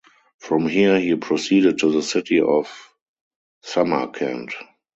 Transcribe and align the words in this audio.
From 0.39 0.67
here 0.67 0.99
he 0.99 1.15
proceeded 1.15 1.77
to 1.77 1.91
the 1.91 2.01
city 2.01 2.41
of 2.41 2.67
Samarkand. 3.61 4.51